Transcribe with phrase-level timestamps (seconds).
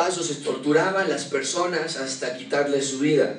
[0.00, 3.34] Casos se torturaban las personas hasta quitarles su vida.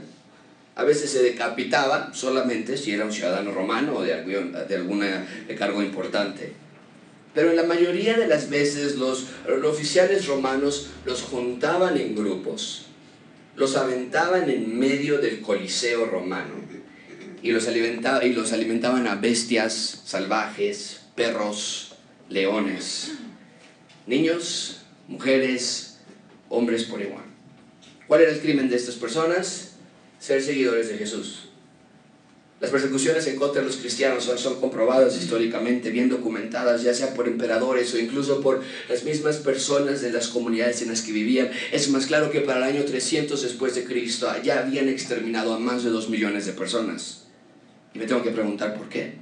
[0.76, 5.26] A veces se decapitaba solamente si era un ciudadano romano o de algún de alguna
[5.58, 6.54] cargo importante.
[7.34, 9.26] Pero en la mayoría de las veces los,
[9.66, 12.86] oficiales romanos los juntaban en grupos,
[13.56, 16.54] los aventaban en medio del coliseo romano
[17.42, 21.96] y los, y los alimentaban a bestias salvajes, perros,
[22.30, 23.14] leones,
[24.06, 25.91] niños, mujeres,
[26.52, 27.24] hombres por igual.
[28.08, 29.72] ¿Cuál era el crimen de estas personas?
[30.20, 31.48] Ser seguidores de Jesús.
[32.60, 37.28] Las persecuciones en contra de los cristianos son, comprobadas históricamente, bien documentadas, ya sea por
[37.28, 41.50] emperadores o incluso por las mismas personas de las comunidades en las que vivían.
[41.72, 45.60] Es más claro que para el año 300 después de Cristo ya habían exterminado a
[45.60, 47.24] más de dos millones de personas.
[47.96, 49.16] Y me tengo que preguntar por qué.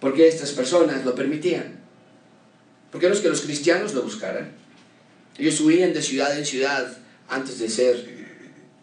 [0.00, 1.80] ¿Por qué estas personas lo permitían?
[2.90, 4.59] ¿Por qué no es que los cristianos lo buscaran?
[5.40, 8.20] Ellos huían de ciudad en ciudad antes de ser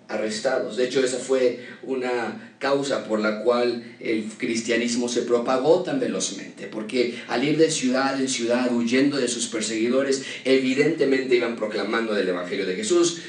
[0.07, 0.75] arrestados.
[0.75, 6.65] De hecho, esa fue una causa por la cual el cristianismo se propagó tan velozmente,
[6.65, 12.27] porque al ir de ciudad en ciudad huyendo de sus perseguidores, evidentemente iban proclamando el
[12.27, 13.19] Evangelio de Jesús.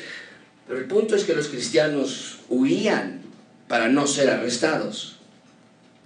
[0.66, 3.20] Pero el punto es que los cristianos huían
[3.68, 5.16] para no ser arrestados.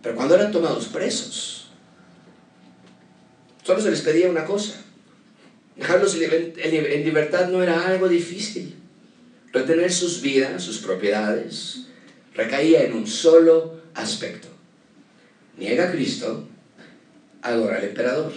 [0.03, 1.69] Pero cuando eran tomados presos,
[3.62, 4.82] solo se les pedía una cosa.
[5.77, 8.77] Dejarlos en libertad no era algo difícil
[9.53, 11.87] retener sus vidas, sus propiedades,
[12.34, 14.48] recaía en un solo aspecto.
[15.59, 16.48] Niega a Cristo,
[17.42, 18.33] adora al emperador.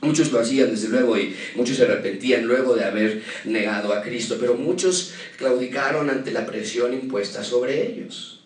[0.00, 4.36] Muchos lo hacían desde luego y muchos se arrepentían luego de haber negado a Cristo,
[4.38, 8.44] pero muchos claudicaron ante la presión impuesta sobre ellos.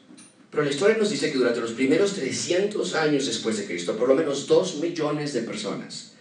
[0.51, 4.09] Pero la historia nos dice que durante los primeros 300 años después de Cristo, por
[4.09, 6.12] lo menos 2 millones de personas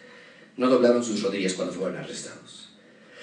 [0.58, 2.62] no doblaron sus rodillas cuando fueron arrestados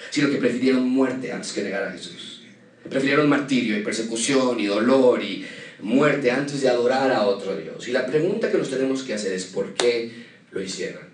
[0.09, 2.41] sino que prefirieron muerte antes que negar a Jesús.
[2.89, 5.45] Prefirieron martirio y persecución y dolor y
[5.81, 7.87] muerte antes de adorar a otro Dios.
[7.87, 10.11] Y la pregunta que nos tenemos que hacer es ¿por qué
[10.51, 11.09] lo hicieron?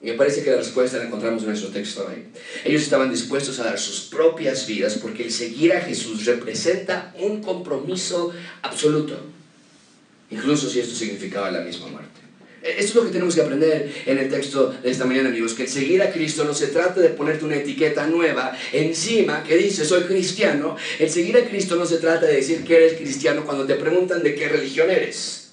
[0.00, 2.28] Me parece que la respuesta la encontramos en nuestro texto ahí.
[2.64, 7.42] Ellos estaban dispuestos a dar sus propias vidas porque el seguir a Jesús representa un
[7.42, 8.32] compromiso
[8.62, 9.18] absoluto,
[10.30, 12.27] incluso si esto significaba la misma muerte.
[12.62, 15.62] Esto es lo que tenemos que aprender en el texto de esta mañana, amigos, que
[15.62, 19.84] el seguir a Cristo no se trata de ponerte una etiqueta nueva encima que dice
[19.84, 20.76] soy cristiano.
[20.98, 24.22] El seguir a Cristo no se trata de decir que eres cristiano cuando te preguntan
[24.24, 25.50] de qué religión eres.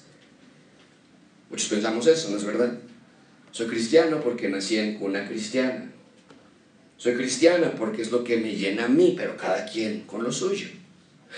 [1.48, 2.76] Muchos pensamos eso, ¿no es verdad?
[3.52, 5.92] Soy cristiano porque nací en cuna cristiana.
[6.96, 10.32] Soy cristiana porque es lo que me llena a mí, pero cada quien con lo
[10.32, 10.66] suyo.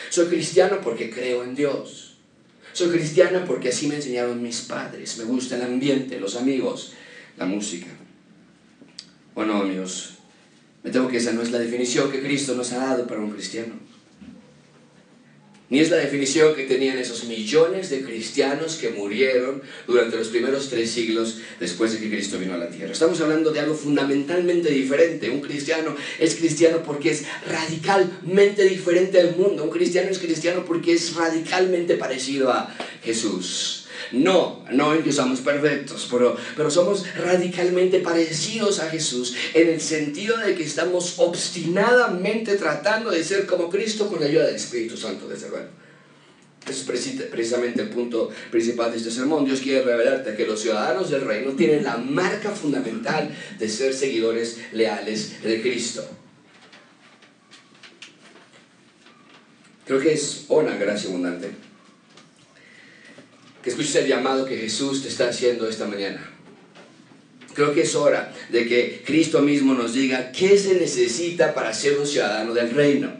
[0.08, 2.07] Soy cristiano porque creo en Dios.
[2.72, 5.18] Soy cristiana porque así me enseñaron mis padres.
[5.18, 6.92] Me gusta el ambiente, los amigos,
[7.36, 7.88] la música.
[9.34, 10.14] Bueno, amigos,
[10.82, 13.30] me temo que esa no es la definición que Cristo nos ha dado para un
[13.30, 13.87] cristiano
[15.70, 20.70] ni es la definición que tenían esos millones de cristianos que murieron durante los primeros
[20.70, 22.92] tres siglos después de que Cristo vino a la tierra.
[22.92, 25.28] Estamos hablando de algo fundamentalmente diferente.
[25.28, 29.64] Un cristiano es cristiano porque es radicalmente diferente al mundo.
[29.64, 32.74] Un cristiano es cristiano porque es radicalmente parecido a
[33.04, 33.77] Jesús.
[34.12, 39.80] No, no en que somos perfectos, pero, pero somos radicalmente parecidos a Jesús en el
[39.80, 44.96] sentido de que estamos obstinadamente tratando de ser como Cristo con la ayuda del Espíritu
[44.96, 45.68] Santo, desde luego.
[46.66, 49.44] Es precisamente el punto principal de este sermón.
[49.44, 54.58] Dios quiere revelarte que los ciudadanos del reino tienen la marca fundamental de ser seguidores
[54.72, 56.06] leales de Cristo.
[59.86, 61.68] Creo que es una gracia abundante
[63.68, 66.26] que escuches el llamado que Jesús te está haciendo esta mañana.
[67.52, 71.98] Creo que es hora de que Cristo mismo nos diga qué se necesita para ser
[71.98, 73.12] un ciudadano del reino.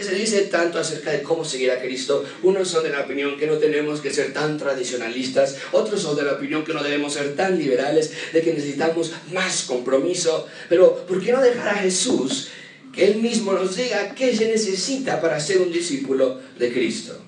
[0.00, 2.24] Se dice tanto acerca de cómo seguir a Cristo.
[2.42, 6.24] Unos son de la opinión que no tenemos que ser tan tradicionalistas, otros son de
[6.24, 10.48] la opinión que no debemos ser tan liberales, de que necesitamos más compromiso.
[10.68, 12.48] Pero ¿por qué no dejar a Jesús
[12.92, 17.22] que Él mismo nos diga qué se necesita para ser un discípulo de Cristo?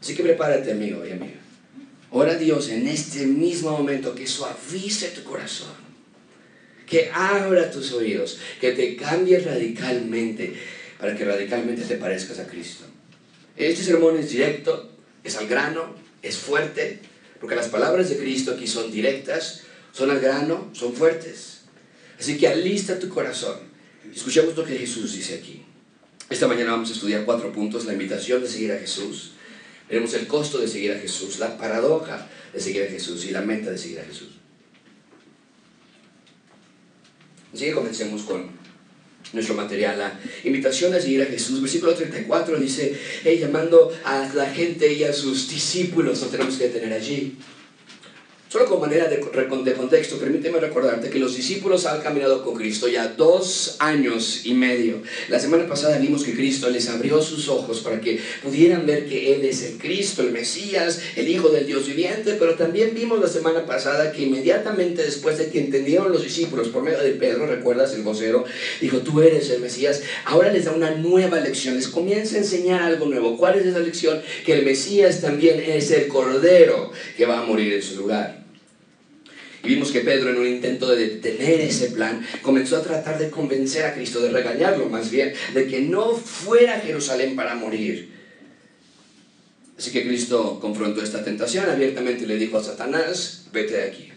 [0.00, 1.43] Así que prepárate, amigo y amiga.
[2.16, 5.74] Ora a Dios en este mismo momento que suavice tu corazón,
[6.86, 10.54] que abra tus oídos, que te cambie radicalmente
[11.00, 12.84] para que radicalmente te parezcas a Cristo.
[13.56, 14.92] Este sermón es directo,
[15.24, 17.00] es al grano, es fuerte,
[17.40, 21.62] porque las palabras de Cristo aquí son directas, son al grano, son fuertes.
[22.16, 23.58] Así que alista tu corazón.
[24.14, 25.64] Escuchemos lo que Jesús dice aquí.
[26.30, 29.32] Esta mañana vamos a estudiar cuatro puntos, la invitación de seguir a Jesús,
[29.88, 33.42] Veremos el costo de seguir a Jesús, la paradoja de seguir a Jesús y la
[33.42, 34.28] meta de seguir a Jesús.
[37.52, 38.50] Así que comencemos con
[39.32, 39.98] nuestro material.
[39.98, 41.60] La invitación a seguir a Jesús.
[41.60, 42.98] Versículo 34 dice,
[43.38, 47.36] llamando a la gente y a sus discípulos, nos tenemos que tener allí.
[48.54, 53.08] Solo como manera de, contexto, permíteme recordarte que los discípulos han caminado con Cristo ya
[53.08, 55.02] dos años y medio.
[55.28, 59.34] La semana pasada vimos que Cristo les abrió sus ojos para que pudieran ver que
[59.34, 63.26] Él es el Cristo, el Mesías, el Hijo del Dios viviente, pero también vimos la
[63.26, 67.92] semana pasada que inmediatamente después de que entendieron los discípulos por medio de Pedro, recuerdas
[67.94, 68.44] el vocero,
[68.80, 72.82] dijo, tú eres el Mesías, ahora les da una nueva lección, les comienza a enseñar
[72.82, 73.36] algo nuevo.
[73.36, 74.22] ¿Cuál es esa lección?
[74.46, 78.43] Que el Mesías también es el Cordero que va a morir en su lugar.
[79.64, 83.30] Y vimos que Pedro en un intento de detener ese plan comenzó a tratar de
[83.30, 88.12] convencer a Cristo, de regañarlo más bien, de que no fuera a Jerusalén para morir.
[89.78, 94.10] Así que Cristo confrontó esta tentación abiertamente y le dijo a Satanás, vete de aquí.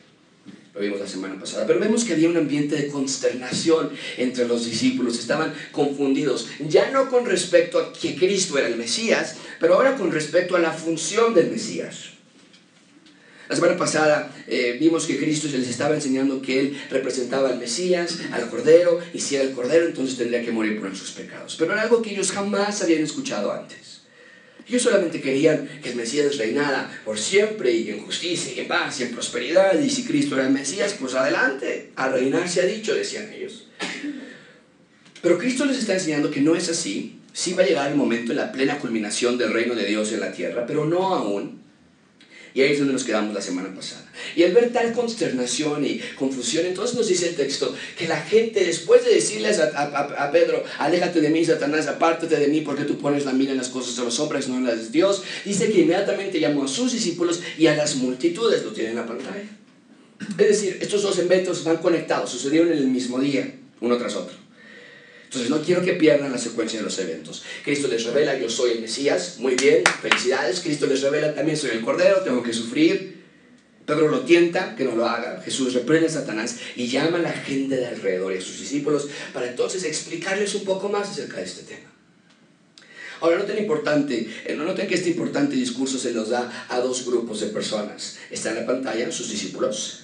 [0.75, 1.65] Lo vimos la semana pasada.
[1.65, 5.17] Pero vemos que había un ambiente de consternación entre los discípulos.
[5.17, 10.11] Estaban confundidos, ya no con respecto a que Cristo era el Mesías, pero ahora con
[10.11, 12.16] respecto a la función del Mesías.
[13.49, 17.59] La semana pasada eh, vimos que Cristo se les estaba enseñando que Él representaba al
[17.59, 21.55] Mesías, al Cordero, y si era el Cordero, entonces tendría que morir por sus pecados.
[21.57, 24.01] Pero era algo que ellos jamás habían escuchado antes.
[24.67, 28.99] Ellos solamente querían que el Mesías reinara por siempre y en justicia y en paz
[28.99, 29.79] y en prosperidad.
[29.79, 33.69] Y si Cristo era el Mesías, pues adelante, a reinar se ha dicho, decían ellos.
[35.21, 37.21] Pero Cristo les está enseñando que no es así.
[37.31, 40.19] Sí va a llegar el momento de la plena culminación del reino de Dios en
[40.19, 41.66] la tierra, pero no aún.
[42.53, 44.09] Y ahí es donde nos quedamos la semana pasada.
[44.35, 48.65] Y al ver tal consternación y confusión, entonces nos dice el texto que la gente,
[48.65, 53.25] después de decirles a, Pedro, aléjate de mí, Satanás, apártate de mí, porque tú pones
[53.25, 55.81] la mira en las cosas de los hombres, no en las de Dios, dice que
[55.81, 59.43] inmediatamente llamó a sus discípulos y a las multitudes, lo tienen en la pantalla.
[60.19, 64.46] Es decir, estos dos eventos van conectados, sucedieron en el mismo día, uno tras otro.
[65.27, 67.43] Entonces no quiero que pierdan la secuencia de los eventos.
[67.61, 70.61] Cristo les revela, yo soy el Mesías, muy bien, felicidades.
[70.61, 73.17] Cristo les revela, también soy el Cordero, tengo que sufrir.
[73.85, 75.41] Pedro lo tienta, que no lo haga.
[75.43, 79.09] Jesús reprende a Satanás y llama a la gente de alrededor y a sus discípulos
[79.33, 81.91] para entonces explicarles un poco más acerca de este tema.
[83.19, 87.05] Ahora, noten importante, eh, no noten que este importante discurso se los da a dos
[87.05, 88.17] grupos de personas.
[88.31, 90.03] Está en la pantalla, sus discípulos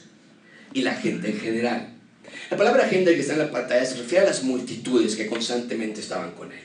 [0.74, 1.93] y la gente en general.
[2.50, 6.02] La palabra gente que está en la pantalla se refiere a las multitudes que constantemente
[6.02, 6.60] estaban con él.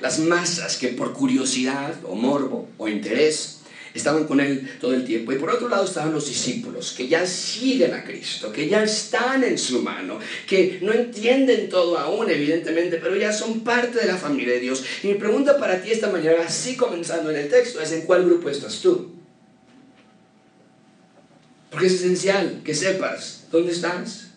[0.00, 3.60] Las masas que por curiosidad o morbo o interés
[3.94, 5.32] estaban con él todo el tiempo.
[5.32, 9.44] Y por otro lado estaban los discípulos, que ya siguen a Cristo, que ya están
[9.44, 14.16] en su mano, que no entienden todo aún, evidentemente, pero ya son parte de la
[14.16, 14.84] familia de Dios.
[15.02, 18.24] Y mi pregunta para ti esta mañana, así comenzando en el texto, es ¿en cuál
[18.24, 19.12] grupo estás tú?
[21.70, 24.29] Porque es esencial que sepas dónde estás.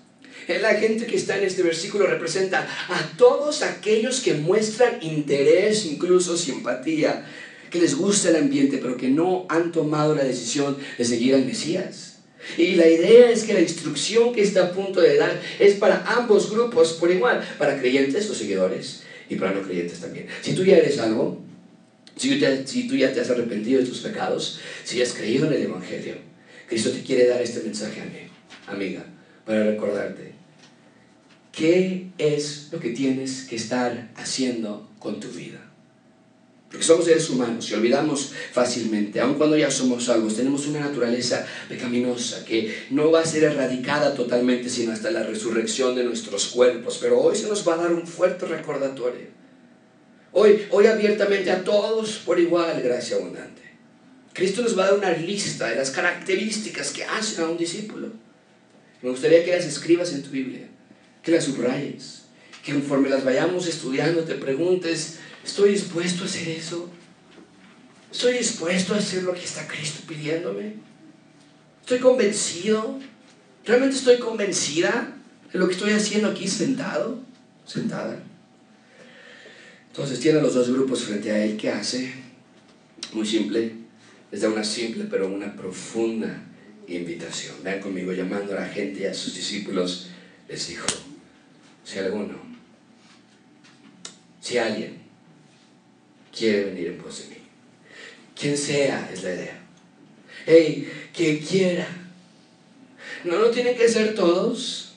[0.48, 6.38] La gente que está en este versículo representa a todos aquellos que muestran interés, incluso
[6.38, 7.26] simpatía,
[7.70, 11.46] que les gusta el ambiente, pero que no han tomado la decisión de seguir al
[11.46, 12.20] Mesías.
[12.58, 16.04] Y la idea es que la instrucción que está a punto de dar es para
[16.06, 20.28] ambos grupos por igual, para creyentes o seguidores y para no creyentes también.
[20.42, 21.42] Si tú ya eres algo,
[22.18, 25.64] si si tú ya te has arrepentido de tus pecados, si has creído en el
[25.64, 26.16] Evangelio,
[26.68, 28.28] Cristo te quiere dar este mensaje a mí,
[28.68, 29.06] amiga,
[29.46, 30.34] para recordarte
[31.54, 35.60] ¿Qué es lo que tienes que estar haciendo con tu vida?
[36.68, 41.46] Porque somos seres humanos y olvidamos fácilmente, aun cuando ya somos salvos, tenemos una naturaleza
[41.70, 46.98] pecaminosa que no va a ser erradicada totalmente sino hasta la resurrección de nuestros cuerpos.
[47.00, 49.28] Pero hoy se nos va a dar un fuerte recordatorio.
[50.32, 53.62] Hoy, hoy abiertamente a todos por igual, gracia abundante.
[54.34, 58.08] Cristo nos va a dar una lista de las características que hacen a un discípulo.
[59.04, 60.73] Me gustaría que las escribas en tu Biblia
[61.24, 62.24] que las subrayes,
[62.64, 66.90] que conforme las vayamos estudiando te preguntes, ¿estoy dispuesto a hacer eso?
[68.12, 70.74] ¿Estoy dispuesto a hacer lo que está Cristo pidiéndome?
[71.82, 73.00] ¿Estoy convencido?
[73.66, 75.16] ¿Realmente estoy convencida
[75.52, 77.20] de lo que estoy haciendo aquí sentado?
[77.66, 78.22] Sentada.
[79.88, 81.58] Entonces tiene los dos grupos frente a él.
[81.58, 82.14] ¿Qué hace?
[83.14, 83.74] Muy simple.
[84.32, 86.44] Les da una simple pero una profunda
[86.88, 87.56] invitación.
[87.64, 90.10] Vean conmigo llamando a la gente y a sus discípulos.
[90.50, 90.86] Les dijo,
[91.84, 92.40] si alguno,
[94.42, 95.02] si alguien
[96.36, 97.42] quiere venir en pos de mí,
[98.36, 99.60] quien sea es la idea.
[100.46, 101.88] Hey, quien quiera.
[103.24, 104.96] No, no tienen que ser todos,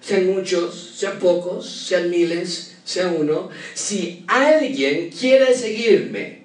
[0.00, 3.48] sean muchos, sean pocos, sean miles, sea uno.
[3.74, 6.42] Si alguien quiere seguirme,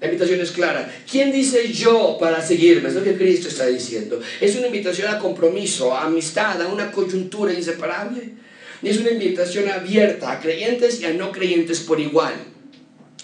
[0.00, 0.92] la invitación es clara.
[1.10, 2.88] ¿Quién dice yo para seguirme?
[2.88, 4.20] Es lo que Cristo está diciendo.
[4.40, 8.41] Es una invitación a compromiso, a amistad, a una coyuntura inseparable.
[8.82, 12.34] Y es una invitación abierta a creyentes y a no creyentes por igual.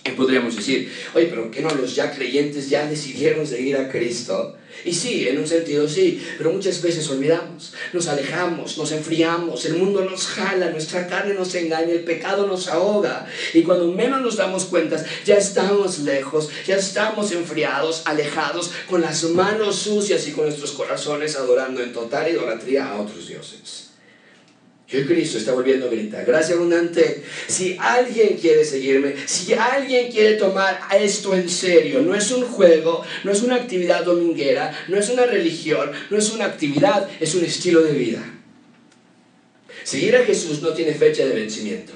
[0.04, 4.56] Y podríamos decir, oye, pero ¿qué no los ya creyentes ya decidieron seguir a Cristo?
[4.84, 9.74] Y sí, en un sentido sí, pero muchas veces olvidamos, nos alejamos, nos enfriamos, el
[9.74, 13.26] mundo nos jala, nuestra carne nos engaña, el pecado nos ahoga.
[13.54, 19.24] Y cuando menos nos damos cuenta, ya estamos lejos, ya estamos enfriados, alejados, con las
[19.24, 23.88] manos sucias y con nuestros corazones adorando en total idolatría a otros dioses.
[24.88, 26.25] Yo Cristo está volviendo a gritar.
[26.25, 27.23] Gracias abundante.
[27.47, 33.04] Si alguien quiere seguirme, si alguien quiere tomar esto en serio, no es un juego,
[33.23, 37.45] no es una actividad dominguera, no es una religión, no es una actividad, es un
[37.45, 38.25] estilo de vida.
[39.85, 41.92] Seguir a Jesús no tiene fecha de vencimiento.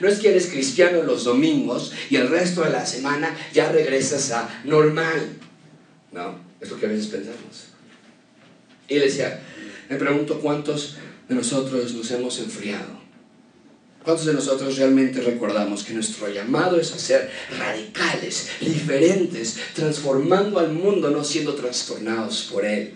[0.00, 4.32] No es que eres cristiano los domingos y el resto de la semana ya regresas
[4.32, 5.38] a normal.
[6.10, 7.68] No, es lo que a veces pensamos.
[8.86, 9.40] Y le decía,
[9.88, 10.96] me pregunto cuántos
[11.32, 13.00] nosotros nos hemos enfriado?
[14.04, 20.72] ¿Cuántos de nosotros realmente recordamos que nuestro llamado es a ser radicales, diferentes, transformando al
[20.72, 22.94] mundo, no siendo trastornados por él?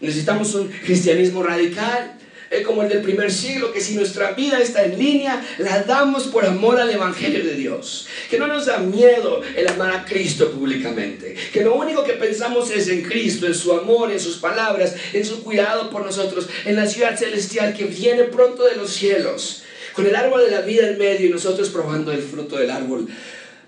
[0.00, 2.18] Necesitamos un cristianismo radical,
[2.50, 6.28] es como el del primer siglo, que si nuestra vida está en línea, la damos
[6.28, 8.06] por amor al Evangelio de Dios.
[8.30, 11.36] Que no nos da miedo el amar a Cristo públicamente.
[11.52, 15.24] Que lo único que pensamos es en Cristo, en su amor, en sus palabras, en
[15.26, 19.64] su cuidado por nosotros, en la ciudad celestial que viene pronto de los cielos.
[19.92, 23.08] Con el árbol de la vida en medio y nosotros probando el fruto del árbol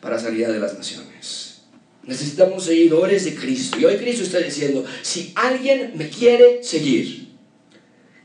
[0.00, 1.60] para salida de las naciones.
[2.04, 3.78] Necesitamos seguidores de Cristo.
[3.78, 7.19] Y hoy Cristo está diciendo, si alguien me quiere seguir,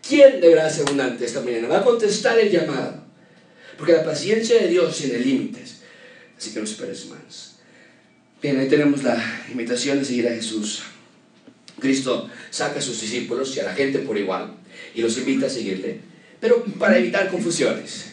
[0.07, 3.03] ¿Quién de gracia abundante esta mañana va a contestar el llamado?
[3.77, 5.81] Porque la paciencia de Dios tiene límites.
[6.37, 7.55] Así que no esperes más.
[8.41, 9.17] Bien, ahí tenemos la
[9.49, 10.83] invitación de seguir a Jesús.
[11.79, 14.55] Cristo saca a sus discípulos y a la gente por igual
[14.93, 15.99] y los invita a seguirle,
[16.39, 18.11] pero para evitar confusiones.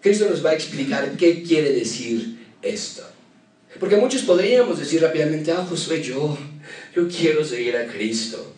[0.00, 3.06] Cristo nos va a explicar qué quiere decir esto.
[3.78, 6.38] Porque muchos podríamos decir rápidamente, ah, Josué, yo,
[6.94, 8.54] yo quiero seguir a Cristo.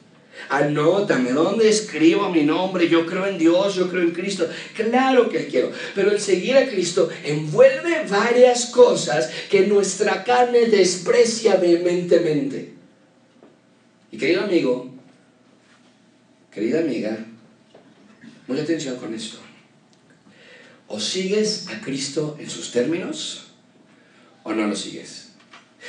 [0.49, 2.89] Anótame, ¿dónde escribo mi nombre?
[2.89, 4.49] Yo creo en Dios, yo creo en Cristo.
[4.75, 11.57] Claro que quiero, pero el seguir a Cristo envuelve varias cosas que nuestra carne desprecia
[11.57, 12.73] vehementemente.
[14.11, 14.91] Y querido amigo,
[16.53, 17.25] querida amiga,
[18.47, 19.39] mucha atención con esto.
[20.89, 23.53] O sigues a Cristo en sus términos
[24.43, 25.31] o no lo sigues.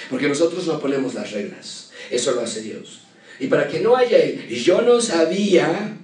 [0.10, 3.03] Porque nosotros no ponemos las reglas, eso lo hace Dios.
[3.44, 5.98] Y para que no haya, yo no sabía,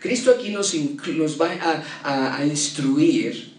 [0.00, 0.74] Cristo aquí nos,
[1.40, 1.50] va
[2.04, 3.54] a, instruir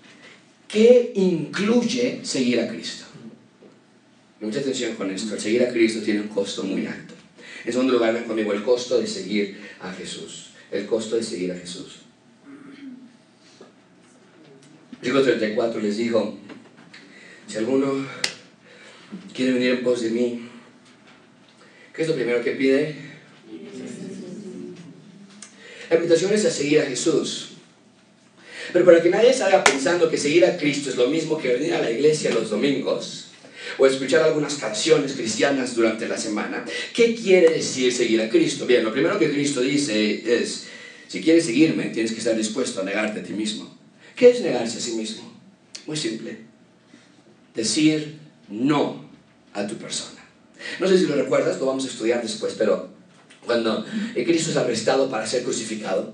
[0.68, 3.06] qué incluye seguir a Cristo.
[4.40, 7.16] Mucha atención con esto, el seguir a Cristo tiene un costo muy alto.
[7.66, 10.52] En segundo lugar, ven conmigo el costo de seguir a Jesús.
[10.70, 12.02] El costo de seguir a Jesús.
[15.02, 16.38] Digo 34 les digo,
[17.48, 18.06] si alguno
[19.34, 20.49] quiere venir en pos de mí,
[21.94, 22.96] ¿Qué es lo primero que pide?
[25.90, 27.50] La invitación es a seguir a Jesús.
[28.72, 31.74] Pero para que nadie salga pensando que seguir a Cristo es lo mismo que venir
[31.74, 33.26] a la iglesia los domingos
[33.78, 38.66] o escuchar algunas canciones cristianas durante la semana, ¿qué quiere decir seguir a Cristo?
[38.66, 40.68] Bien, lo primero que Cristo dice es,
[41.08, 43.76] si quieres seguirme, tienes que estar dispuesto a negarte a ti mismo.
[44.16, 45.34] ¿Qué es negarse a sí mismo?
[45.88, 46.38] Muy simple.
[47.56, 48.18] Decir
[48.48, 49.10] no
[49.54, 50.19] a tu persona.
[50.80, 52.90] No sé si lo recuerdas, lo vamos a estudiar después, pero
[53.46, 56.14] cuando Cristo es arrestado para ser crucificado,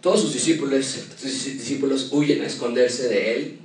[0.00, 3.58] todos sus discípulos, discípulos huyen a esconderse de él,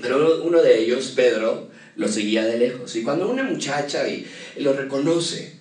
[0.00, 2.94] pero uno de ellos, Pedro, lo seguía de lejos.
[2.96, 4.04] Y cuando una muchacha
[4.58, 5.60] lo reconoce,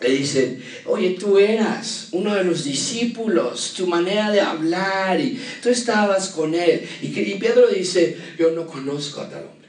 [0.00, 5.68] le dice, oye, tú eras uno de los discípulos, tu manera de hablar, y tú
[5.68, 6.86] estabas con él.
[7.00, 9.68] Y Pedro dice, yo no conozco a tal hombre.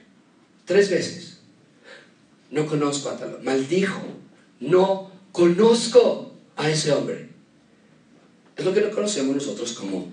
[0.66, 1.27] Tres veces
[2.52, 4.02] no conozco a tal Maldijo,
[4.60, 7.30] no conozco a ese hombre.
[8.56, 10.12] Es lo que no conocemos nosotros como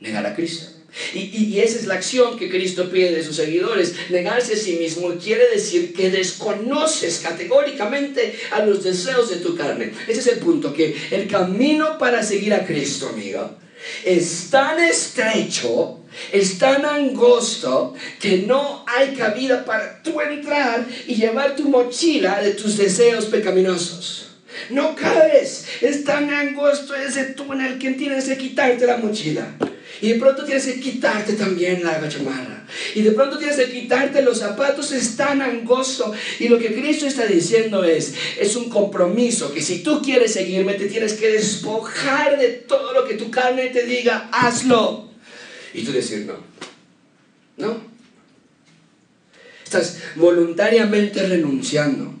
[0.00, 0.70] negar a Cristo.
[1.12, 3.94] Y, y, esa es la acción que Cristo pide de sus seguidores.
[4.10, 9.92] Negarse a sí mismo quiere decir que desconoces categóricamente a los deseos de tu carne.
[10.06, 13.56] Ese es el punto, que el camino para seguir a Cristo, amigo,
[14.04, 21.56] es tan estrecho es tan angosto que no hay cabida para tú entrar y llevar
[21.56, 24.28] tu mochila de tus deseos pecaminosos.
[24.70, 29.46] No cabes, es tan angosto ese túnel que tienes que quitarte la mochila.
[30.00, 32.66] Y de pronto tienes que quitarte también la chamarra.
[32.94, 36.12] Y de pronto tienes que quitarte los zapatos, es tan angosto.
[36.40, 40.74] Y lo que Cristo está diciendo es, es un compromiso, que si tú quieres seguirme,
[40.74, 45.13] te tienes que despojar de todo lo que tu carne te diga, hazlo.
[45.74, 46.36] Y tú decir no.
[47.56, 47.76] No.
[49.64, 52.14] Estás voluntariamente renunciando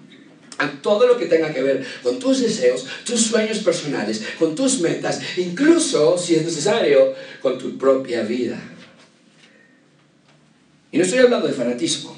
[0.58, 4.80] a todo lo que tenga que ver con tus deseos, tus sueños personales, con tus
[4.80, 8.60] metas, incluso, si es necesario, con tu propia vida.
[10.90, 12.16] Y no estoy hablando de fanatismo,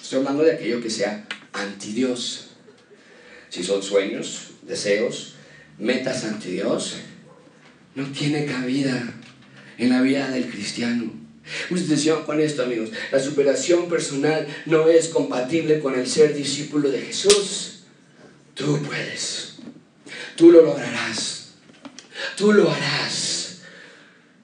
[0.00, 2.48] estoy hablando de aquello que sea anti Dios.
[3.48, 5.34] Si son sueños, deseos,
[5.78, 6.96] metas anti Dios,
[7.94, 9.14] no tiene cabida
[9.78, 11.12] en la vida del cristiano.
[11.70, 12.90] Atención con esto, amigos.
[13.10, 17.80] La superación personal no es compatible con el ser discípulo de Jesús.
[18.54, 19.56] Tú puedes.
[20.36, 21.54] Tú lo lograrás.
[22.36, 23.58] Tú lo harás.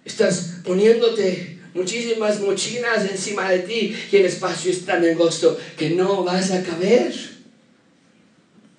[0.05, 6.25] Estás poniéndote muchísimas mochilas encima de ti y el espacio es tan angosto que no
[6.25, 7.15] vas a caber.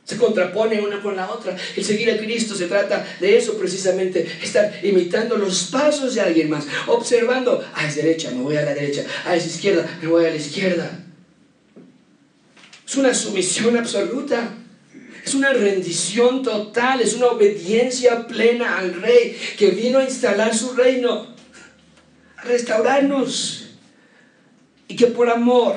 [0.09, 1.55] Se contrapone una con la otra.
[1.75, 6.49] El seguir a Cristo se trata de eso precisamente, estar imitando los pasos de alguien
[6.49, 10.25] más, observando, ah, es derecha, me voy a la derecha, ah, es izquierda, me voy
[10.25, 11.05] a la izquierda.
[12.87, 14.55] Es una sumisión absoluta.
[15.23, 20.73] Es una rendición total, es una obediencia plena al rey que vino a instalar su
[20.73, 21.35] reino,
[22.35, 23.75] a restaurarnos
[24.87, 25.75] y que por amor,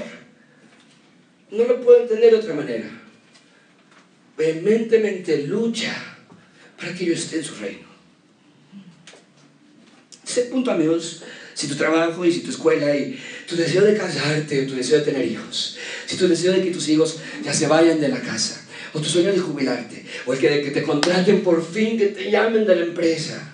[1.51, 3.02] no lo puedo entender de otra manera,
[4.37, 5.95] vehementemente lucha
[6.79, 7.93] para que yo esté en su reino.
[10.27, 11.23] Ese punto, amigos,
[11.55, 15.05] si tu trabajo y si tu escuela y tu deseo de casarte, tu deseo de
[15.05, 18.63] tener hijos, si tu deseo de que tus hijos ya se vayan de la casa,
[18.95, 22.07] o tu sueño de jubilarte, o el que, de que te contraten por fin, que
[22.07, 23.53] te llamen de la empresa,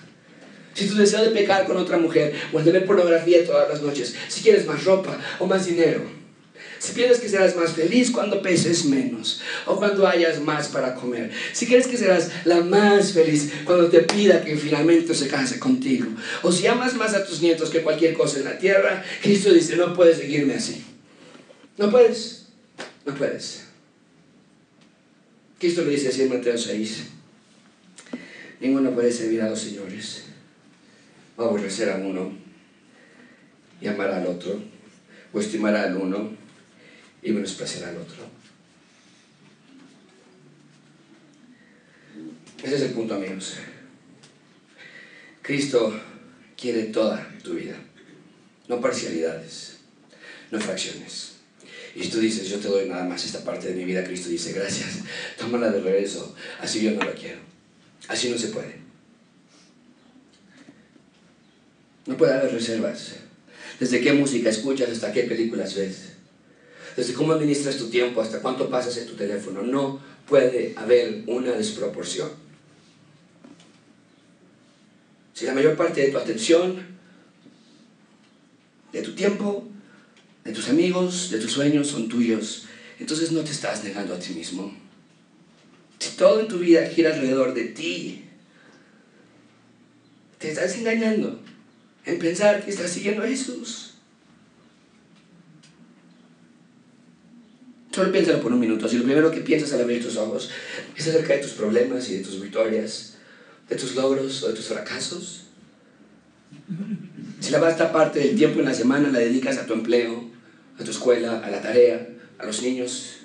[0.73, 3.81] si tu deseo de pecar con otra mujer, o el de ver pornografía todas las
[3.81, 6.18] noches, si quieres más ropa o más dinero,
[6.79, 11.29] si piensas que serás más feliz cuando peses menos o cuando hayas más para comer.
[11.51, 16.07] Si crees que serás la más feliz cuando te pida que finalmente se case contigo.
[16.41, 19.75] O si amas más a tus nietos que cualquier cosa en la tierra, Cristo dice,
[19.75, 20.83] no puedes seguirme así.
[21.77, 22.47] No puedes.
[23.05, 23.65] No puedes.
[25.59, 27.03] Cristo lo dice así en Mateo 6.
[28.61, 30.23] Ninguno puede servir a dos señores.
[31.35, 32.31] O aborrecer a uno
[33.81, 34.61] y amar al otro.
[35.33, 36.38] O estimar al uno
[37.21, 38.39] y menospreciar al otro.
[42.63, 43.55] Ese es el punto, amigos.
[45.41, 45.99] Cristo
[46.59, 47.75] quiere toda tu vida,
[48.67, 49.77] no parcialidades,
[50.51, 51.37] no fracciones.
[51.95, 54.29] Y si tú dices, yo te doy nada más esta parte de mi vida, Cristo
[54.29, 54.99] dice, gracias,
[55.37, 57.39] tómala de regreso, así yo no la quiero.
[58.07, 58.75] Así no se puede.
[62.05, 63.15] No puede haber reservas.
[63.79, 66.18] Desde qué música escuchas hasta qué películas ves
[66.95, 69.61] desde cómo administras tu tiempo hasta cuánto pasas en tu teléfono.
[69.61, 72.29] No puede haber una desproporción.
[75.33, 76.85] Si la mayor parte de tu atención,
[78.91, 79.67] de tu tiempo,
[80.43, 82.65] de tus amigos, de tus sueños son tuyos,
[82.99, 84.73] entonces no te estás negando a ti mismo.
[85.99, 88.25] Si todo en tu vida gira alrededor de ti,
[90.37, 91.39] te estás engañando
[92.05, 93.88] en pensar que estás siguiendo a Jesús.
[97.99, 98.87] Solo piénsalo por un minuto.
[98.87, 100.49] Si lo primero que piensas al abrir tus ojos
[100.95, 103.15] es acerca de tus problemas y de tus victorias,
[103.67, 105.47] de tus logros o de tus fracasos.
[107.41, 110.29] Si la vasta parte del tiempo en la semana la dedicas a tu empleo,
[110.79, 112.07] a tu escuela, a la tarea,
[112.37, 113.17] a los niños,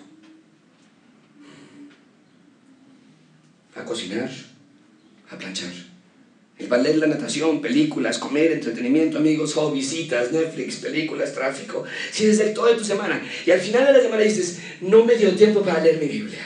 [3.76, 4.28] a cocinar,
[5.30, 5.93] a planchar.
[6.58, 11.84] El ballet, la natación, películas, comer, entretenimiento, amigos, hobbies, visitas, Netflix, películas, tráfico.
[12.12, 13.20] Si es el todo de tu semana.
[13.44, 16.38] Y al final de la semana dices, no me dio tiempo para leer mi Biblia.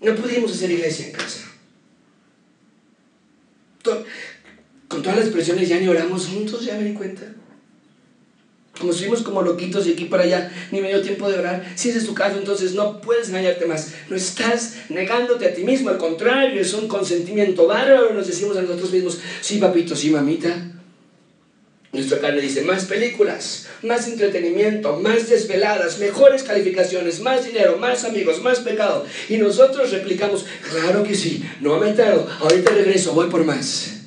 [0.00, 1.44] No pudimos hacer iglesia en casa.
[4.88, 7.22] Con todas las presiones ya ni oramos juntos, ya me di cuenta.
[8.78, 11.72] Como estuvimos como loquitos y aquí para allá, ni medio tiempo de orar.
[11.74, 13.92] Si ese es tu caso, entonces no puedes engañarte más.
[14.08, 18.14] No estás negándote a ti mismo, al contrario, es un consentimiento bárbaro.
[18.14, 20.74] Nos decimos a nosotros mismos, sí, papito, sí, mamita.
[21.90, 28.42] Nuestra carne dice, más películas, más entretenimiento, más desveladas, mejores calificaciones, más dinero, más amigos,
[28.42, 29.06] más pecado.
[29.30, 33.97] Y nosotros replicamos, claro que sí, no me tardo, ahorita regreso, voy por más.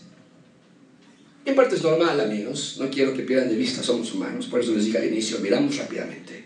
[1.52, 4.74] En parte es normal, amigos, no quiero que pierdan de vista, somos humanos, por eso
[4.74, 6.46] les dije al inicio, miramos rápidamente.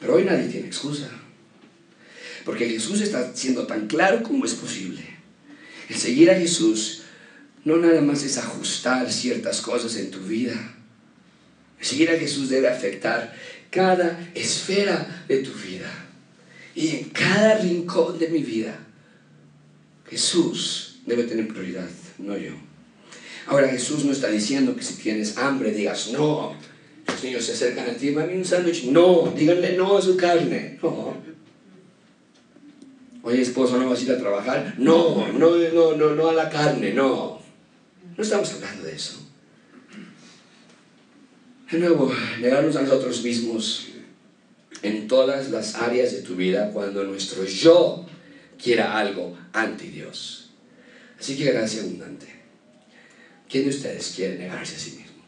[0.00, 1.10] Pero hoy nadie tiene excusa,
[2.46, 5.02] porque Jesús está siendo tan claro como es posible.
[5.90, 7.02] El seguir a Jesús
[7.66, 10.54] no nada más es ajustar ciertas cosas en tu vida.
[11.78, 13.36] Seguir a Jesús debe afectar
[13.68, 15.92] cada esfera de tu vida.
[16.74, 18.74] Y en cada rincón de mi vida,
[20.08, 22.67] Jesús debe tener prioridad, no yo.
[23.48, 26.54] Ahora Jesús no está diciendo que si tienes hambre digas, no,
[27.06, 30.78] los niños se acercan a ti, mami, un sándwich, no, díganle no a su carne,
[30.82, 31.16] no.
[33.22, 34.74] Oye, esposo, ¿no vas a ir a trabajar?
[34.76, 37.40] No, no, no, no, no a la carne, no.
[38.16, 39.26] No estamos hablando de eso.
[41.70, 43.88] De nuevo, negarnos a nosotros mismos
[44.82, 48.06] en todas las áreas de tu vida cuando nuestro yo
[48.62, 50.50] quiera algo ante Dios.
[51.18, 52.37] Así que gracia abundante.
[53.48, 55.22] ¿Quién de ustedes quiere negarse a sí mismo?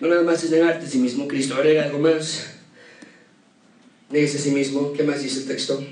[0.00, 2.46] No nada más es negarte a sí mismo, Cristo agrega algo más.
[4.10, 4.92] Negese a sí mismo.
[4.92, 5.84] ¿Qué más dice el texto?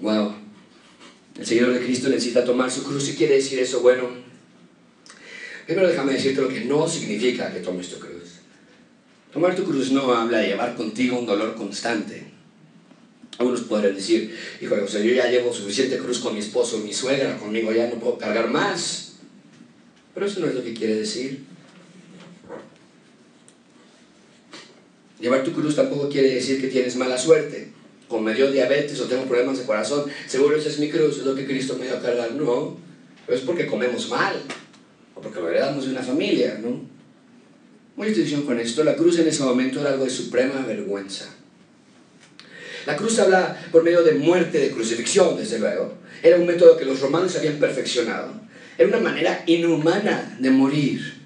[0.00, 0.34] Wow.
[1.38, 3.08] El seguidor de Cristo necesita tomar su cruz.
[3.08, 3.80] ¿Y quiere decir eso?
[3.80, 4.08] Bueno,
[5.70, 8.40] Primero déjame decirte lo que no significa que tomes tu cruz.
[9.32, 12.24] Tomar tu cruz no habla de llevar contigo un dolor constante.
[13.40, 16.92] Algunos podrían decir, hijo de José, yo ya llevo suficiente cruz con mi esposo, mi
[16.92, 19.14] suegra, conmigo ya no puedo cargar más.
[20.14, 21.40] Pero eso no es lo que quiere decir.
[25.18, 27.72] Llevar tu cruz tampoco quiere decir que tienes mala suerte.
[28.08, 31.24] Como me dio diabetes o tengo problemas de corazón, seguro esa es mi cruz, es
[31.24, 32.32] lo que Cristo me dio a cargar.
[32.32, 32.76] No,
[33.26, 34.36] pero es porque comemos mal
[35.22, 36.80] porque lo heredamos de una familia, ¿no?
[37.96, 41.39] Muy atención con esto, la cruz en ese momento era algo de suprema vergüenza.
[42.86, 45.94] La cruz habla por medio de muerte, de crucifixión, desde luego.
[46.22, 48.40] Era un método que los romanos habían perfeccionado.
[48.78, 51.20] Era una manera inhumana de morir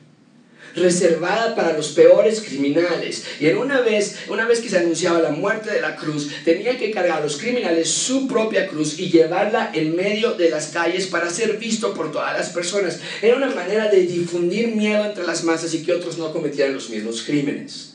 [0.74, 3.24] reservada para los peores criminales.
[3.40, 6.76] Y en una vez, una vez que se anunciaba la muerte de la cruz, tenían
[6.76, 11.06] que cargar a los criminales su propia cruz y llevarla en medio de las calles
[11.06, 13.00] para ser visto por todas las personas.
[13.22, 16.90] Era una manera de difundir miedo entre las masas y que otros no cometieran los
[16.90, 17.93] mismos crímenes.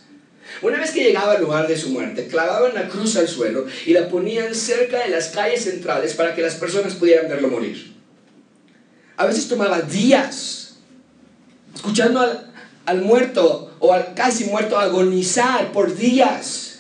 [0.62, 3.94] Una vez que llegaba al lugar de su muerte, clavaban la cruz al suelo y
[3.94, 7.96] la ponían cerca de las calles centrales para que las personas pudieran verlo morir.
[9.16, 10.60] A veces tomaba días
[11.76, 12.22] escuchando
[12.86, 16.80] al, muerto o al casi muerto agonizar por días.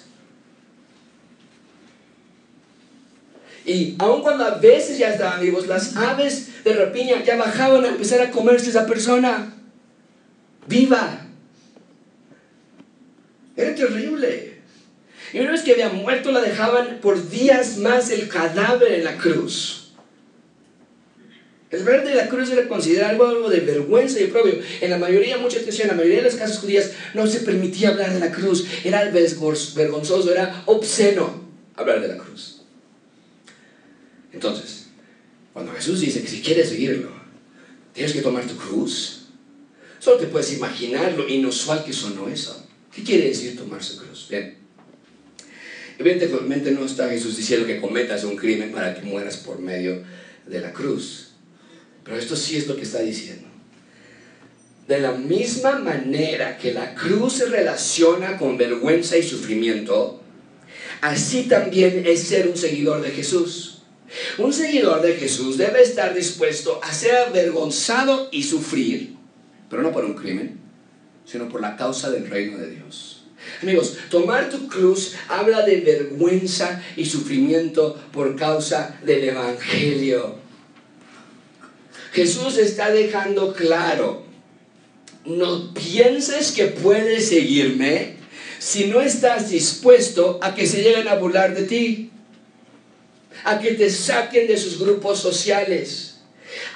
[3.65, 7.89] Y aun cuando a veces ya estaban vivos, las aves de rapiña ya bajaban a
[7.89, 9.53] empezar a comerse esa persona
[10.67, 11.28] viva.
[13.59, 14.53] Era terrible.
[15.33, 19.17] Y una vez que había muerto, la dejaban por días más el cadáver en la
[19.17, 19.91] cruz.
[21.69, 24.59] El ver de la cruz era considerado algo de vergüenza y propio.
[24.79, 27.89] En la mayoría, mucha atención, en la mayoría de las casas judías no se permitía
[27.89, 28.65] hablar de la cruz.
[28.85, 31.43] Era vergonzoso, era obsceno
[31.75, 32.61] hablar de la cruz.
[34.31, 34.87] Entonces,
[35.51, 37.11] cuando Jesús dice que si quieres seguirlo,
[37.93, 39.25] tienes que tomar tu cruz,
[39.99, 42.68] solo te puedes imaginar lo inusual que sonó eso.
[42.93, 44.27] ¿Qué quiere decir tomar su cruz?
[44.29, 44.57] Bien.
[45.97, 50.01] Evidentemente no está Jesús diciendo que cometas un crimen para que mueras por medio
[50.47, 51.31] de la cruz.
[52.03, 53.47] Pero esto sí es lo que está diciendo.
[54.87, 60.23] De la misma manera que la cruz se relaciona con vergüenza y sufrimiento,
[61.01, 63.83] así también es ser un seguidor de Jesús.
[64.37, 69.15] Un seguidor de Jesús debe estar dispuesto a ser avergonzado y sufrir,
[69.69, 70.58] pero no por un crimen,
[71.29, 73.23] sino por la causa del reino de Dios.
[73.61, 80.35] Amigos, tomar tu cruz habla de vergüenza y sufrimiento por causa del Evangelio.
[82.11, 84.23] Jesús está dejando claro,
[85.25, 88.15] no pienses que puedes seguirme
[88.57, 92.09] si no estás dispuesto a que se lleguen a burlar de ti,
[93.45, 96.17] a que te saquen de sus grupos sociales,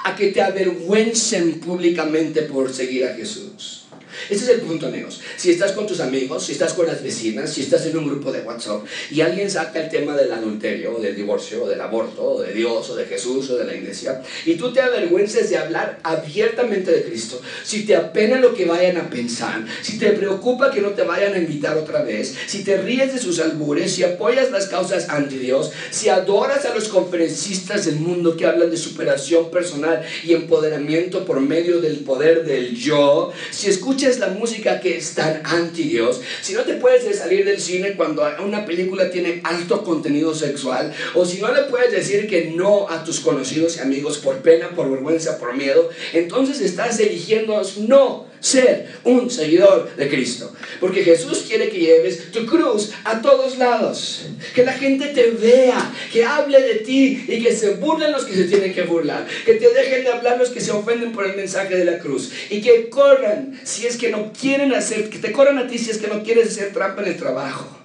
[0.05, 3.82] a que te avergüencen públicamente por seguir a Jesús.
[4.29, 5.21] Ese es el punto, amigos.
[5.37, 8.31] Si estás con tus amigos, si estás con las vecinas, si estás en un grupo
[8.31, 12.41] de WhatsApp y alguien saca el tema del adulterio, o del divorcio, o del aborto,
[12.41, 15.99] de Dios, o de Jesús, o de la iglesia, y tú te avergüences de hablar
[16.03, 20.81] abiertamente de Cristo, si te apena lo que vayan a pensar, si te preocupa que
[20.81, 24.51] no te vayan a invitar otra vez, si te ríes de sus albures, si apoyas
[24.51, 29.51] las causas anti Dios, si adoras a los conferencistas del mundo que hablan de superación
[29.51, 35.13] personal y empoderamiento por medio del poder del yo, si escuchas la música que es
[35.13, 39.83] tan anti Dios, si no te puedes salir del cine cuando una película tiene alto
[39.83, 44.17] contenido sexual, o si no le puedes decir que no a tus conocidos y amigos
[44.17, 50.53] por pena, por vergüenza, por miedo, entonces estás eligiendo no ser un seguidor de Cristo.
[50.79, 54.27] Porque Jesús quiere que lleves tu cruz a todos lados.
[54.53, 58.35] Que la gente te vea, que hable de ti y que se burlen los que
[58.35, 59.25] se tienen que burlar.
[59.45, 62.31] Que te dejen de hablar los que se ofenden por el mensaje de la cruz.
[62.49, 65.91] Y que corran si es que no quieren hacer, que te corran a ti si
[65.91, 67.79] es que no quieres hacer trampa en el trabajo.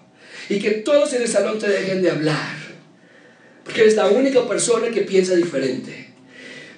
[0.49, 2.57] Y que todos en el salón te dejen de hablar.
[3.63, 6.08] Porque eres la única persona que piensa diferente.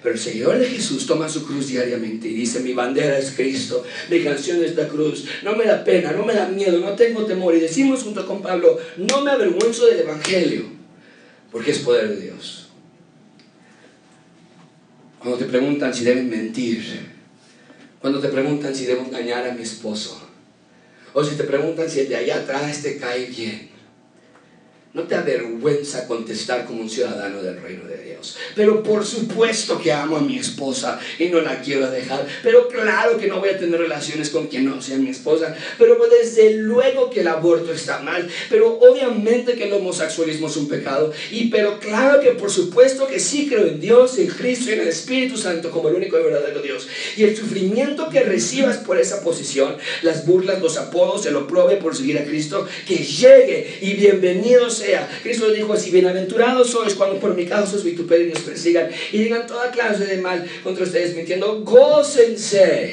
[0.02, 3.84] Pero el seguidor de Jesús toma su cruz diariamente y dice, mi bandera es Cristo,
[4.08, 7.26] mi canción es la cruz, no me da pena, no me da miedo, no tengo
[7.26, 7.54] temor.
[7.54, 10.64] Y decimos junto con Pablo, no me avergüenzo del Evangelio,
[11.52, 12.68] porque es poder de Dios.
[15.18, 16.82] Cuando te preguntan si deben mentir,
[18.00, 20.18] cuando te preguntan si debo engañar a mi esposo,
[21.12, 23.69] o si te preguntan si el de allá atrás te cae bien,
[24.92, 28.37] no te avergüenza contestar como un ciudadano del reino de Dios.
[28.57, 32.26] Pero por supuesto que amo a mi esposa y no la quiero dejar.
[32.42, 35.55] Pero claro que no voy a tener relaciones con quien no sea mi esposa.
[35.79, 38.29] Pero desde luego que el aborto está mal.
[38.48, 41.12] Pero obviamente que el homosexualismo es un pecado.
[41.31, 44.81] Y pero claro que por supuesto que sí creo en Dios, en Cristo y en
[44.81, 46.88] el Espíritu Santo como el único y verdadero Dios.
[47.16, 51.96] Y el sufrimiento que recibas por esa posición, las burlas, los apodos, el oprobio por
[51.96, 55.09] seguir a Cristo, que llegue y bienvenidos sea.
[55.23, 59.19] Cristo dijo así, bienaventurados sois cuando por mi causa os vituperen y os persigan y
[59.19, 62.90] digan toda clase de mal contra ustedes mintiendo, gócense,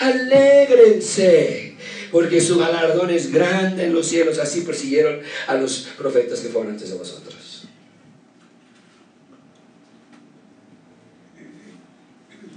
[0.00, 1.76] alégrense,
[2.10, 6.72] porque su galardón es grande en los cielos, así persiguieron a los profetas que fueron
[6.72, 7.36] antes de vosotros.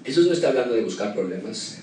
[0.05, 1.79] Jesús no está hablando de buscar problemas.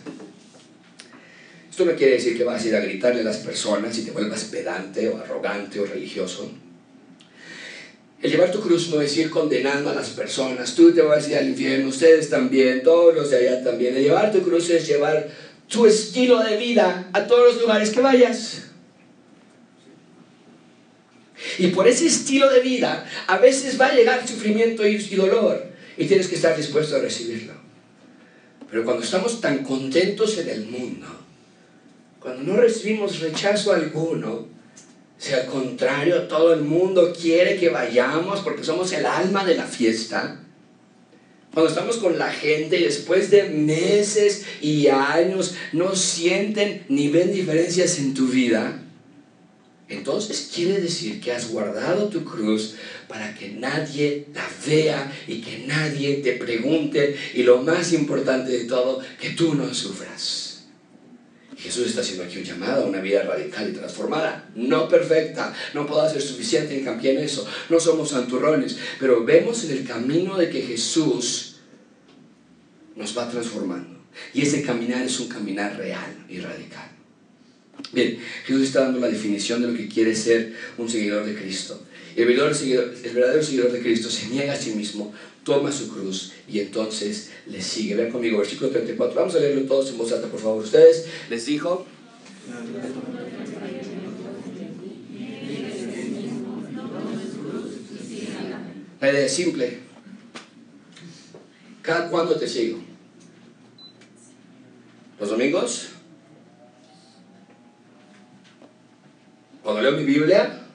[1.70, 4.10] Esto no quiere decir que vas a ir a gritarle a las personas y te
[4.10, 6.50] vuelvas pedante o arrogante o religioso.
[8.22, 10.74] El llevar tu cruz no es ir condenando a las personas.
[10.74, 13.96] Tú te vas a ir al infierno, ustedes también, todos los de allá también.
[13.96, 15.28] El llevar tu cruz es llevar
[15.68, 18.62] tu estilo de vida a todos los lugares que vayas.
[21.58, 25.66] Y por ese estilo de vida, a veces va a llegar sufrimiento y dolor.
[25.98, 27.52] Y tienes que estar dispuesto a recibirlo.
[28.70, 31.06] Pero cuando estamos tan contentos en el mundo,
[32.18, 34.48] cuando no recibimos rechazo alguno,
[35.18, 39.64] si al contrario, todo el mundo quiere que vayamos porque somos el alma de la
[39.64, 40.40] fiesta.
[41.52, 47.32] Cuando estamos con la gente y después de meses y años no sienten ni ven
[47.32, 48.82] diferencias en tu vida,
[49.88, 52.74] entonces quiere decir que has guardado tu cruz
[53.08, 58.64] para que nadie la vea y que nadie te pregunte y lo más importante de
[58.64, 60.55] todo, que tú no sufras.
[61.56, 65.86] Jesús está haciendo aquí un llamado a una vida radical y transformada, no perfecta, no
[65.86, 70.50] puedo ser suficiente hincapié en eso, no somos santurrones, pero vemos en el camino de
[70.50, 71.56] que Jesús
[72.94, 73.96] nos va transformando.
[74.34, 76.90] Y ese caminar es un caminar real y radical.
[77.92, 81.82] Bien, Jesús está dando la definición de lo que quiere ser un seguidor de Cristo.
[82.16, 85.12] El verdadero, seguidor, el verdadero seguidor de Cristo se niega a sí mismo,
[85.46, 87.94] toma su cruz y entonces le sigue.
[87.94, 89.14] Vean conmigo, versículo 34.
[89.14, 90.62] Vamos a leerlo todos en voz alta, por favor.
[90.62, 91.86] Ustedes les dijo.
[99.00, 99.78] La idea simple.
[101.80, 102.80] ¿Cada cuándo te sigo?
[105.20, 105.90] ¿Los domingos?
[109.62, 110.66] ¿Cuando leo mi Biblia?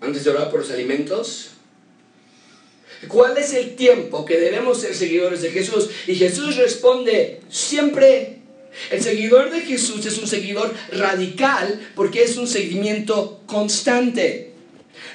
[0.00, 1.53] ¿Antes de orar por los alimentos?
[3.08, 5.90] ¿Cuál es el tiempo que debemos ser seguidores de Jesús?
[6.06, 8.38] Y Jesús responde, siempre.
[8.90, 14.53] El seguidor de Jesús es un seguidor radical porque es un seguimiento constante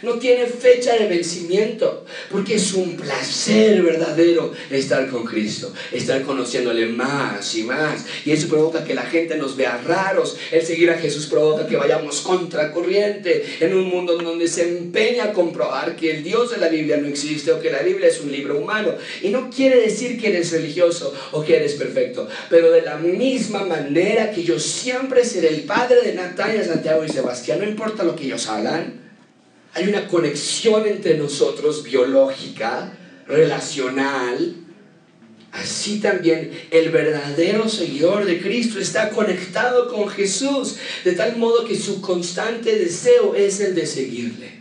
[0.01, 6.85] no tiene fecha de vencimiento, porque es un placer verdadero estar con Cristo, estar conociéndole
[6.87, 8.05] más y más.
[8.25, 10.37] Y eso provoca que la gente nos vea raros.
[10.51, 15.33] El seguir a Jesús provoca que vayamos contracorriente en un mundo donde se empeña a
[15.33, 18.31] comprobar que el Dios de la Biblia no existe o que la Biblia es un
[18.31, 18.93] libro humano.
[19.21, 23.63] Y no quiere decir que eres religioso o que eres perfecto, pero de la misma
[23.63, 28.15] manera que yo siempre seré el padre de Natalia, Santiago y Sebastián, no importa lo
[28.15, 29.09] que ellos hagan
[29.73, 32.93] hay una conexión entre nosotros biológica,
[33.27, 34.55] relacional.
[35.51, 41.75] Así también el verdadero seguidor de Cristo está conectado con Jesús, de tal modo que
[41.75, 44.60] su constante deseo es el de seguirle.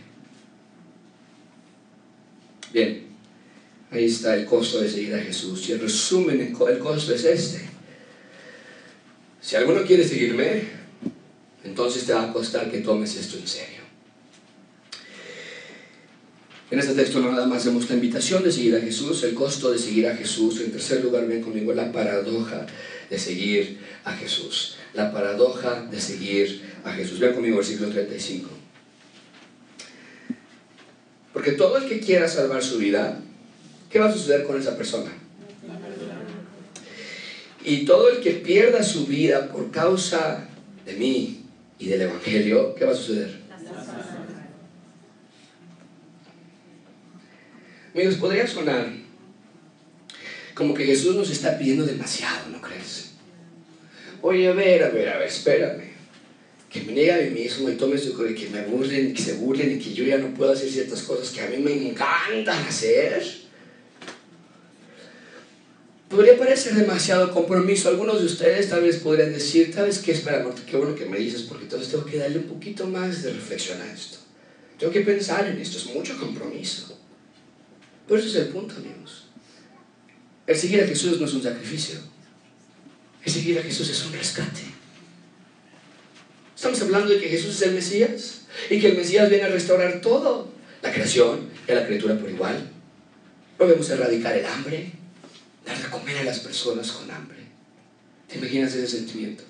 [2.73, 3.07] Bien,
[3.91, 5.67] ahí está el costo de seguir a Jesús.
[5.69, 7.61] Y el resumen, el costo es este.
[9.41, 10.63] Si alguno quiere seguirme,
[11.63, 13.78] entonces te va a costar que tomes esto en serio.
[16.71, 19.79] En este texto nada más vemos la invitación de seguir a Jesús, el costo de
[19.79, 20.61] seguir a Jesús.
[20.61, 22.67] En tercer lugar, ven conmigo la paradoja
[23.09, 24.75] de seguir a Jesús.
[24.93, 27.19] La paradoja de seguir a Jesús.
[27.19, 28.49] Ven conmigo versículo 35.
[31.33, 33.19] Porque todo el que quiera salvar su vida,
[33.89, 35.11] ¿qué va a suceder con esa persona?
[37.65, 40.47] Y todo el que pierda su vida por causa
[40.85, 41.45] de mí
[41.79, 43.38] y del Evangelio, ¿qué va a suceder?
[47.93, 48.87] Amigos, podría sonar
[50.59, 53.11] como que Jesús nos está pidiendo demasiado, ¿no crees?
[54.21, 55.89] Oye, a ver, a ver, a ver, espérame.
[56.69, 59.71] Que me niegue a mí mismo y tome su que me burlen, que se burlen
[59.71, 63.23] y que yo ya no puedo hacer ciertas cosas que a mí me encantan hacer.
[66.09, 67.89] Podría parecer demasiado compromiso.
[67.89, 71.17] Algunos de ustedes tal vez podrían decir, tal vez que espera, qué bueno que me
[71.17, 74.17] dices, porque entonces tengo que darle un poquito más de reflexión a esto.
[74.77, 76.98] Tengo que pensar en esto, es mucho compromiso.
[78.09, 79.25] Pero ese es el punto, amigos.
[80.47, 81.99] El seguir a Jesús no es un sacrificio.
[83.23, 84.63] El seguir a Jesús es un rescate.
[86.55, 90.01] Estamos hablando de que Jesús es el Mesías y que el Mesías viene a restaurar
[90.01, 92.67] todo, la creación y a la criatura por igual.
[93.59, 94.91] Lo vemos erradicar el hambre,
[95.63, 97.37] dar de comer a las personas con hambre.
[98.27, 99.43] ¿Te imaginas ese sentimiento?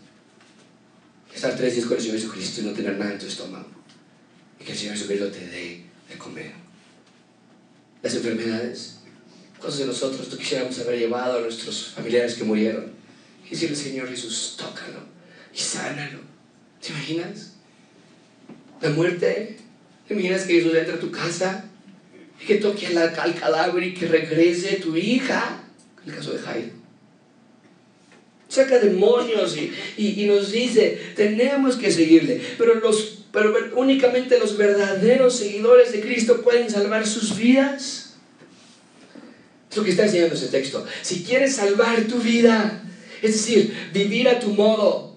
[1.34, 3.70] Estar tres días con el Señor Jesucristo y no tener nada en tu estómago.
[4.60, 6.69] Y que el Señor Jesucristo te dé de comer
[8.02, 9.00] las enfermedades,
[9.60, 12.92] cosas de nosotros, que quisiéramos haber llevado a nuestros familiares que murieron.
[13.46, 15.00] Y decirle, Señor Jesús, tócalo
[15.54, 16.20] y sánalo.
[16.82, 17.54] ¿Te imaginas?
[18.82, 19.58] La muerte.
[20.08, 21.66] ¿Te imaginas que Jesús entra a tu casa
[22.42, 25.64] y que toque al, cadáver y que regrese tu hija?
[26.06, 26.80] El caso de Jairo.
[28.48, 32.42] Saca demonios y, y, y nos dice, tenemos que seguirle.
[32.58, 38.16] Pero los pero únicamente los verdaderos seguidores de Cristo pueden salvar sus vidas.
[39.70, 40.86] Es lo que está enseñando ese texto.
[41.04, 42.82] Si quieres salvar tu vida,
[43.22, 45.16] es decir, vivir a tu modo,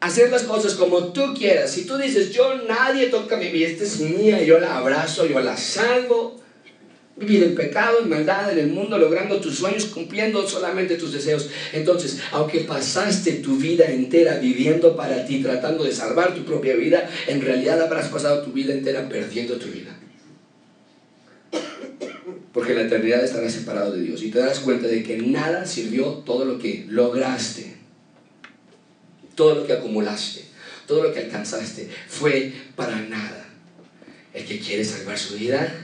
[0.00, 1.70] hacer las cosas como tú quieras.
[1.70, 5.40] Si tú dices, yo nadie toca mi vida, esta es mía, yo la abrazo, yo
[5.40, 6.43] la salvo,
[7.16, 11.48] Vivir en pecado, en maldad, en el mundo, logrando tus sueños, cumpliendo solamente tus deseos.
[11.72, 17.08] Entonces, aunque pasaste tu vida entera viviendo para ti, tratando de salvar tu propia vida,
[17.28, 19.96] en realidad habrás pasado tu vida entera perdiendo tu vida.
[22.52, 26.06] Porque la eternidad estarás separado de Dios y te darás cuenta de que nada sirvió
[26.24, 27.76] todo lo que lograste,
[29.36, 30.44] todo lo que acumulaste,
[30.86, 33.44] todo lo que alcanzaste, fue para nada.
[34.32, 35.83] El que quiere salvar su vida,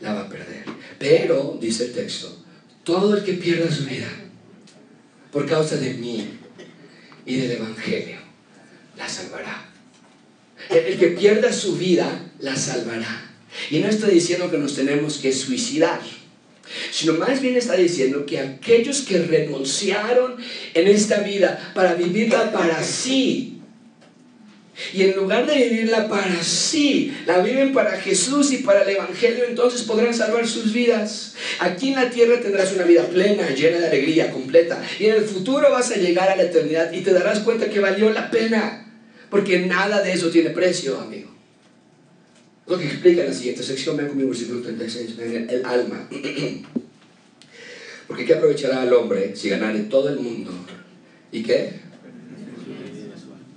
[0.00, 0.64] la va a perder.
[0.98, 2.44] Pero, dice el texto,
[2.84, 4.08] todo el que pierda su vida
[5.32, 6.28] por causa de mí
[7.26, 8.18] y del Evangelio,
[8.96, 9.68] la salvará.
[10.70, 13.32] El que pierda su vida, la salvará.
[13.70, 16.00] Y no está diciendo que nos tenemos que suicidar,
[16.90, 20.36] sino más bien está diciendo que aquellos que renunciaron
[20.74, 23.53] en esta vida para vivirla para sí,
[24.92, 29.44] y en lugar de vivirla para sí, la viven para Jesús y para el Evangelio,
[29.44, 31.34] entonces podrán salvar sus vidas.
[31.60, 34.82] Aquí en la tierra tendrás una vida plena, llena de alegría, completa.
[34.98, 37.78] Y en el futuro vas a llegar a la eternidad y te darás cuenta que
[37.78, 38.92] valió la pena.
[39.30, 41.30] Porque nada de eso tiene precio, amigo.
[42.66, 45.14] Lo que explica en la siguiente sección, vean conmigo versículo 36,
[45.50, 46.08] el alma.
[48.08, 50.52] Porque ¿qué aprovechará al hombre si ganare todo el mundo?
[51.30, 51.83] ¿Y qué?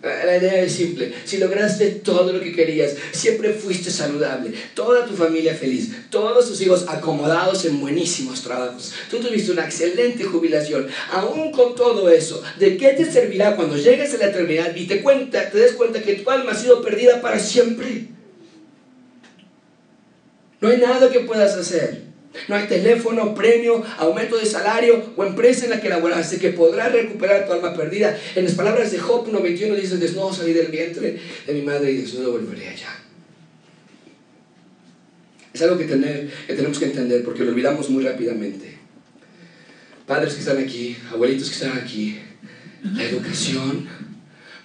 [0.02, 1.12] La idea es simple.
[1.26, 6.62] Si lograste todo lo que querías, siempre fuiste saludable, toda tu familia feliz, todos tus
[6.62, 12.78] hijos acomodados en buenísimos trabajos, tú tuviste una excelente jubilación, aún con todo eso, ¿de
[12.78, 16.14] qué te servirá cuando llegues a la eternidad y te, cuenta, te des cuenta que
[16.14, 18.10] tu alma ha sido perdida para siempre?
[20.62, 22.07] No hay nada que puedas hacer
[22.48, 26.90] no hay teléfono, premio, aumento de salario o empresa en la que laboraste que podrá
[26.90, 28.18] recuperar tu alma perdida.
[28.36, 31.98] En las palabras de Job 1.21 dice, desnudo salí del vientre de mi madre y
[31.98, 32.90] desnudo volveré allá.
[35.54, 38.78] Es algo que, tener, que tenemos que entender porque lo olvidamos muy rápidamente.
[40.06, 42.20] Padres que están aquí, abuelitos que están aquí,
[42.84, 43.88] la educación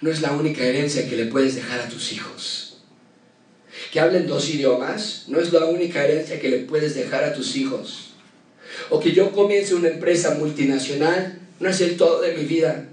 [0.01, 2.62] no es la única herencia que le puedes dejar a tus hijos
[3.93, 7.55] que hablen dos idiomas no es la única herencia que le puedes dejar a tus
[7.55, 8.15] hijos.
[8.89, 12.89] O que yo comience una empresa multinacional no es el todo de mi vida.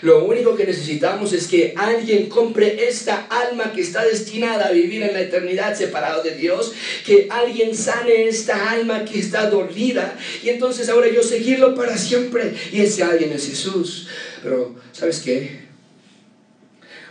[0.00, 5.02] Lo único que necesitamos es que alguien compre esta alma que está destinada a vivir
[5.02, 6.72] en la eternidad separado de Dios,
[7.04, 12.54] que alguien sane esta alma que está dolida y entonces ahora yo seguirlo para siempre.
[12.70, 14.06] Y ese alguien es Jesús.
[14.40, 15.64] Pero, ¿sabes qué?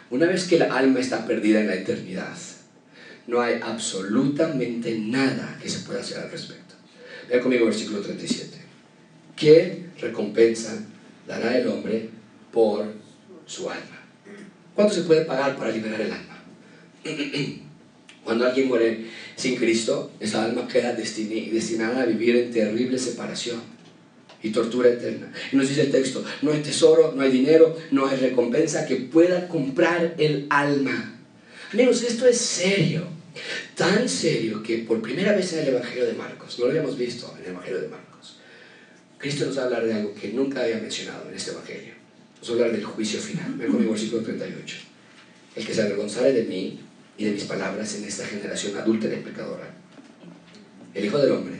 [0.09, 2.37] Una vez que la alma está perdida en la eternidad,
[3.27, 6.75] no hay absolutamente nada que se pueda hacer al respecto.
[7.29, 8.57] Vean conmigo versículo 37.
[9.35, 10.85] ¿Qué recompensa
[11.27, 12.09] dará el hombre
[12.51, 12.85] por
[13.45, 14.01] su alma?
[14.75, 16.43] ¿Cuánto se puede pagar para liberar el alma?
[18.23, 19.05] Cuando alguien muere
[19.35, 23.61] sin Cristo, esa alma queda destinada a vivir en terrible separación
[24.41, 25.31] y tortura eterna.
[25.51, 28.95] Y nos dice el texto, no hay tesoro, no hay dinero, no hay recompensa que
[28.97, 31.12] pueda comprar el alma.
[31.73, 33.01] Amigos, esto es serio,
[33.75, 37.33] tan serio que por primera vez en el Evangelio de Marcos, no lo habíamos visto
[37.35, 38.37] en el Evangelio de Marcos,
[39.17, 41.93] Cristo nos va a hablar de algo que nunca había mencionado en este Evangelio.
[42.39, 43.55] Nos va a hablar del juicio final.
[43.55, 44.77] Ven conmigo, versículo 38.
[45.55, 46.79] El que se avergonzare de mí
[47.17, 49.73] y de mis palabras en esta generación adúltera y pecadora.
[50.93, 51.55] El Hijo del Hombre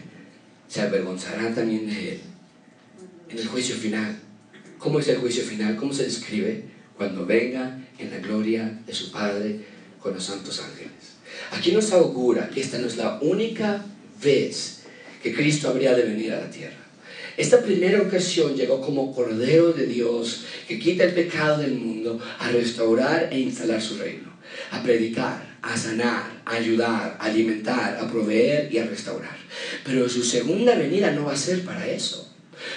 [0.67, 2.21] se avergonzará también de él
[3.29, 4.19] en el juicio final.
[4.77, 5.75] ¿Cómo es el juicio final?
[5.75, 6.65] ¿Cómo se describe?
[6.97, 9.72] Cuando venga en la gloria de su Padre
[10.03, 10.91] con los santos ángeles.
[11.51, 13.83] Aquí nos augura que esta no es la única
[14.21, 14.81] vez
[15.23, 16.75] que Cristo habría de venir a la tierra.
[17.37, 22.49] Esta primera ocasión llegó como Cordero de Dios que quita el pecado del mundo a
[22.49, 24.33] restaurar e instalar su reino
[24.71, 29.37] a predicar, a sanar, a ayudar, a alimentar, a proveer y a restaurar.
[29.85, 32.29] Pero su segunda venida no va a ser para eso.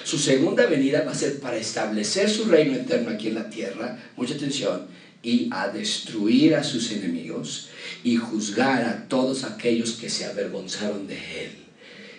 [0.05, 3.99] Su segunda venida va a ser para establecer su reino eterno aquí en la tierra,
[4.17, 4.87] mucha atención,
[5.23, 7.71] y a destruir a sus enemigos
[8.05, 11.51] y juzgar a todos aquellos que se avergonzaron de él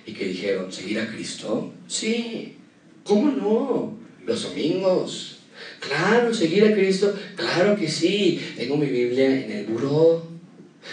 [0.05, 1.73] y que dijeron, ¿seguir a Cristo?
[1.87, 2.55] Sí,
[3.03, 3.97] ¿cómo no?
[4.25, 5.37] Los domingos,
[5.79, 8.39] Claro, seguir a Cristo, claro que sí.
[8.55, 10.27] Tengo mi Biblia en el buró.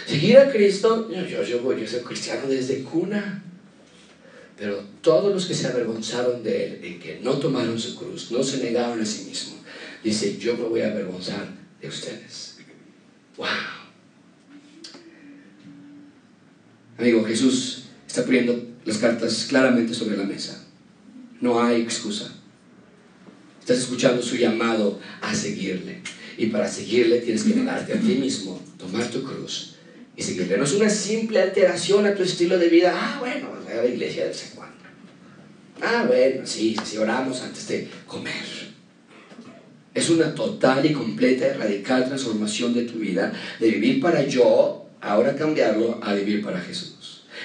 [0.05, 3.43] Seguir a Cristo, yo, yo, yo, soy cristiano desde cuna.
[4.57, 8.41] Pero todos los que se avergonzaron de Él, en que no tomaron su cruz, no
[8.41, 9.59] se negaron a sí mismos,
[10.03, 11.47] dice, yo me voy a avergonzar
[11.81, 12.57] de ustedes.
[13.37, 13.47] ¡Wow!
[16.97, 20.65] Amigo, Jesús está poniendo las cartas claramente sobre la mesa.
[21.41, 22.33] No hay excusa.
[23.59, 26.01] Estás escuchando su llamado a seguirle.
[26.37, 29.75] Y para seguirle tienes que negarte a ti mismo, tomar tu cruz
[30.15, 30.57] y seguirle.
[30.57, 32.93] No es una simple alteración a tu estilo de vida.
[32.95, 34.75] Ah, bueno, voy a la iglesia de vez cuando.
[35.81, 38.64] Ah, bueno, sí, sí, oramos antes de comer.
[39.95, 44.85] Es una total y completa y radical transformación de tu vida, de vivir para yo,
[45.01, 46.95] ahora cambiarlo a vivir para Jesús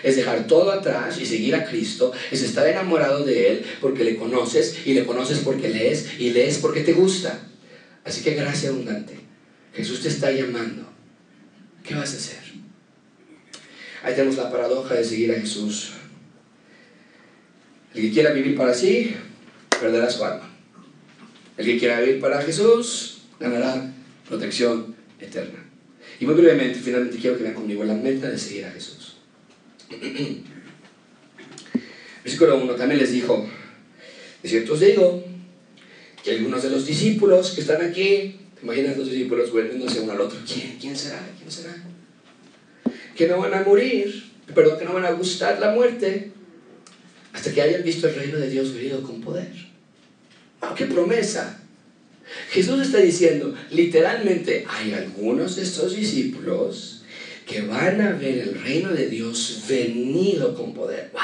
[0.03, 4.16] es dejar todo atrás y seguir a Cristo, es estar enamorado de Él porque le
[4.16, 7.38] conoces y le conoces porque lees y lees porque te gusta.
[8.05, 9.14] Así que gracia abundante.
[9.74, 10.88] Jesús te está llamando.
[11.84, 12.38] ¿Qué vas a hacer?
[14.03, 15.92] Ahí tenemos la paradoja de seguir a Jesús.
[17.94, 19.14] El que quiera vivir para sí,
[19.80, 20.49] perderá su alma.
[21.61, 23.93] El que quiera vivir para Jesús, ganará
[24.27, 25.63] protección eterna.
[26.19, 29.19] Y muy brevemente, finalmente quiero que vean conmigo la meta de seguir a Jesús.
[32.25, 33.47] Versículo 1 también les dijo,
[34.43, 35.23] de cierto os digo,
[36.25, 40.21] que algunos de los discípulos que están aquí, ¿te imaginas los discípulos volviéndose uno al
[40.23, 40.39] otro?
[40.47, 40.79] ¿Quién?
[40.81, 41.21] ¿Quién será?
[41.37, 41.77] ¿Quién será?
[43.15, 46.33] Que no van a morir, perdón, que no van a gustar la muerte
[47.35, 49.70] hasta que hayan visto el reino de Dios venido con poder.
[50.61, 51.61] ¡Wow, qué promesa!
[52.51, 57.03] Jesús está diciendo, literalmente, hay algunos de estos discípulos
[57.47, 61.11] que van a ver el reino de Dios venido con poder.
[61.13, 61.23] ¡Wow!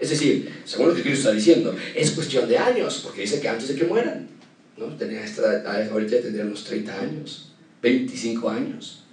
[0.00, 3.48] Es decir, según lo que Cristo está diciendo, es cuestión de años, porque dice que
[3.48, 4.28] antes de que mueran,
[4.76, 4.86] ¿no?
[4.96, 7.52] Tenía esta, ahorita tendrían unos 30 años,
[7.82, 9.04] 25 años.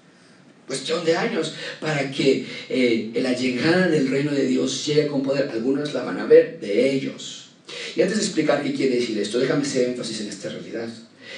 [0.68, 5.50] Cuestión de años para que eh, la llegada del reino de Dios llegue con poder.
[5.50, 7.43] Algunos la van a ver de ellos.
[7.96, 10.90] Y antes de explicar qué quiere decir esto, déjame hacer énfasis en esta realidad.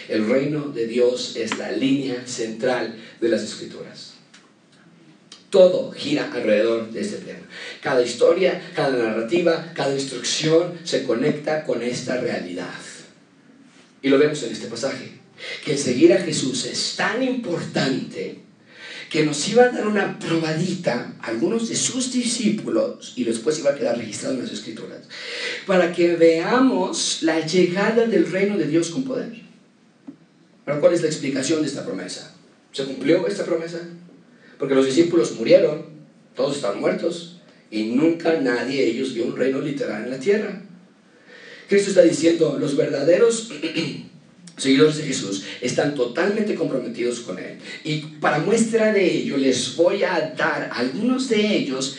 [0.07, 4.13] El reino de Dios es la línea central de las escrituras.
[5.49, 7.47] Todo gira alrededor de este tema.
[7.81, 12.73] Cada historia, cada narrativa, cada instrucción se conecta con esta realidad.
[14.01, 15.11] Y lo vemos en este pasaje.
[15.63, 18.44] Que seguir a Jesús es tan importante
[19.09, 23.71] que nos iba a dar una probadita a algunos de sus discípulos y después iba
[23.71, 25.01] a quedar registrado en las escrituras
[25.65, 29.31] para que veamos la llegada del reino de Dios con poder.
[30.65, 32.35] Ahora, ¿cuál es la explicación de esta promesa?
[32.71, 33.79] ¿Se cumplió esta promesa?
[34.57, 35.85] Porque los discípulos murieron,
[36.35, 37.39] todos están muertos,
[37.69, 40.61] y nunca nadie de ellos vio un reino literal en la tierra.
[41.67, 43.51] Cristo está diciendo, los verdaderos
[44.57, 47.57] seguidores de Jesús están totalmente comprometidos con Él.
[47.83, 51.97] Y para muestra de ello les voy a dar a algunos de ellos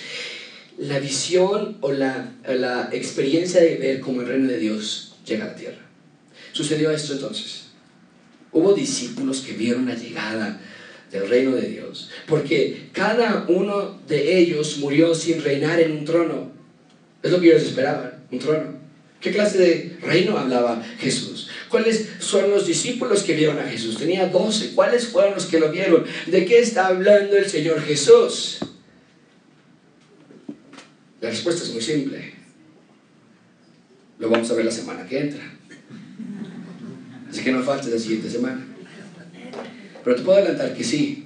[0.79, 5.49] la visión o la, la experiencia de ver cómo el reino de Dios llega a
[5.49, 5.87] la tierra.
[6.53, 7.65] Sucedió esto entonces.
[8.53, 10.61] Hubo discípulos que vieron la llegada
[11.11, 16.51] del reino de Dios, porque cada uno de ellos murió sin reinar en un trono.
[17.23, 18.79] Es lo que ellos esperaban, un trono.
[19.21, 21.36] ¿Qué clase de reino hablaba Jesús?
[21.69, 23.99] ¿Cuáles son los discípulos que vieron a Jesús?
[23.99, 24.73] Tenía doce.
[24.75, 26.05] ¿Cuáles fueron los que lo vieron?
[26.27, 28.59] ¿De qué está hablando el Señor Jesús?
[31.21, 32.35] La respuesta es muy simple.
[34.19, 35.43] Lo vamos a ver la semana que entra.
[37.29, 38.65] Así que no falte la siguiente semana.
[40.05, 41.25] Pero te puedo adelantar que sí.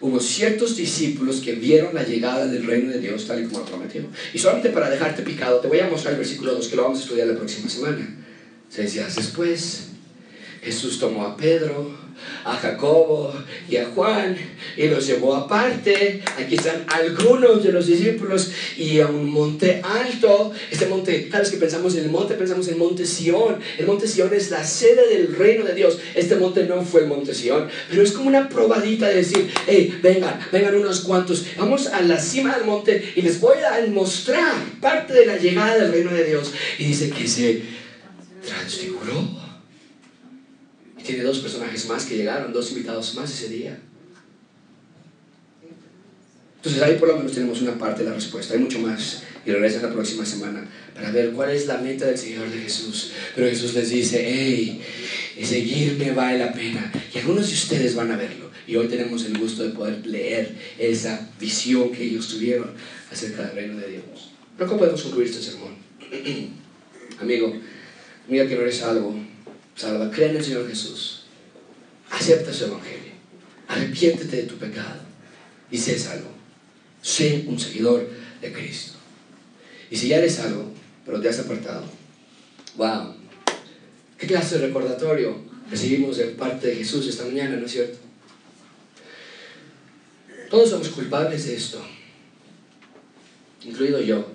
[0.00, 3.64] Hubo ciertos discípulos que vieron la llegada del reino de Dios tal y como lo
[3.64, 4.02] prometió.
[4.34, 6.98] Y solamente para dejarte picado, te voy a mostrar el versículo 2 que lo vamos
[6.98, 8.23] a estudiar la próxima semana.
[8.74, 9.84] Se decía, después
[10.60, 11.96] Jesús tomó a Pedro,
[12.44, 13.32] a Jacobo
[13.68, 14.36] y a Juan
[14.76, 16.20] y los llevó aparte.
[16.36, 20.50] Aquí están algunos de los discípulos y a un monte alto.
[20.72, 23.60] Este monte, cada vez que pensamos en el monte, pensamos en monte Sión.
[23.78, 26.00] El monte Sión es la sede del reino de Dios.
[26.16, 30.00] Este monte no fue el monte Sión, pero es como una probadita de decir, hey,
[30.02, 31.46] vengan, vengan unos cuantos.
[31.56, 35.76] Vamos a la cima del monte y les voy a mostrar parte de la llegada
[35.76, 36.52] del reino de Dios.
[36.80, 37.83] Y dice que se
[38.46, 39.44] transfiguró
[41.04, 43.78] tiene dos personajes más que llegaron, dos invitados más ese día.
[46.56, 48.54] Entonces ahí por lo menos tenemos una parte de la respuesta.
[48.54, 52.16] Hay mucho más y regresa la próxima semana para ver cuál es la meta del
[52.16, 53.12] Señor de Jesús.
[53.34, 54.82] Pero Jesús les dice, hey,
[55.42, 56.90] seguirme vale la pena.
[57.14, 58.50] Y algunos de ustedes van a verlo.
[58.66, 62.70] Y hoy tenemos el gusto de poder leer esa visión que ellos tuvieron
[63.12, 64.30] acerca del reino de Dios.
[64.56, 65.74] Pero ¿cómo podemos concluir este sermón?
[67.20, 67.54] Amigo,
[68.28, 69.14] mira que no eres algo
[69.76, 71.24] salva, cree en el Señor Jesús,
[72.10, 73.12] acepta su evangelio,
[73.68, 75.00] arrepiéntete de tu pecado
[75.70, 76.28] y sé salvo.
[77.02, 78.08] Sé un seguidor
[78.40, 78.94] de Cristo.
[79.90, 80.72] Y si ya eres salvo,
[81.04, 81.84] pero te has apartado,
[82.76, 83.14] wow,
[84.16, 85.36] qué clase de recordatorio
[85.70, 87.98] recibimos de parte de Jesús esta mañana, ¿no es cierto?
[90.48, 91.84] Todos somos culpables de esto,
[93.64, 94.26] incluido yo,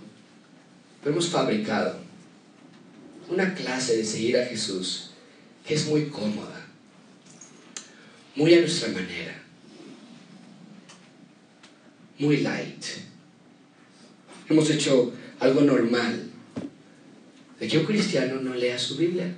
[1.02, 2.09] pero hemos fabricado
[3.30, 5.12] una clase de seguir a Jesús
[5.68, 6.66] es muy cómoda,
[8.36, 9.44] muy a nuestra manera,
[12.18, 12.84] muy light.
[14.50, 16.28] Hemos hecho algo normal
[17.60, 19.32] de que un cristiano no lea su Biblia,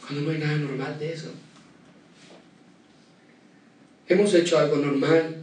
[0.00, 1.30] cuando no hay nada normal de eso.
[4.08, 5.36] Hemos hecho algo normal,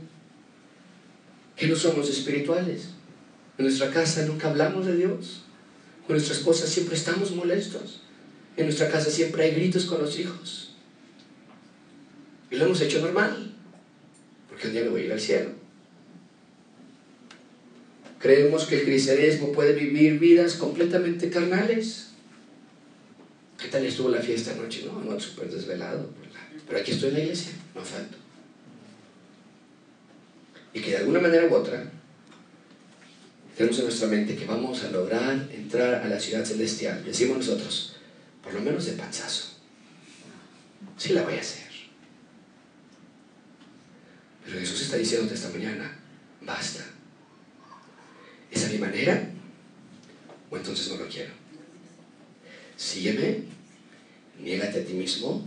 [1.56, 2.90] que no somos espirituales.
[3.58, 5.44] En nuestra casa nunca hablamos de Dios.
[6.10, 8.02] Con nuestra esposa siempre estamos molestos.
[8.58, 10.72] En nuestra casa siempre hay gritos con los hijos.
[12.50, 13.54] Y lo hemos hecho normal,
[14.50, 15.52] porque un día me voy a ir al cielo.
[18.18, 22.08] Creemos que el cristianismo puede vivir vidas completamente carnales.
[23.62, 24.88] ¿Qué tal estuvo la fiesta anoche?
[24.88, 26.10] No, no, súper desvelado.
[26.68, 28.18] Pero aquí estoy en la iglesia, no falto.
[30.74, 31.99] Y que de alguna manera u otra,
[33.60, 37.04] tenemos en nuestra mente que vamos a lograr entrar a la ciudad celestial.
[37.04, 37.98] Decimos nosotros,
[38.42, 39.50] por lo menos de panzazo.
[40.96, 41.68] Sí la voy a hacer.
[44.46, 45.94] Pero Jesús está diciendo esta mañana,
[46.40, 46.86] basta.
[48.50, 49.30] ¿Es a mi manera?
[50.50, 51.34] O entonces no lo quiero.
[52.78, 53.44] Sígueme,
[54.42, 55.46] niégate a ti mismo,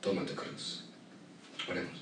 [0.00, 0.84] toma tu cruz.
[1.68, 1.98] Oremos.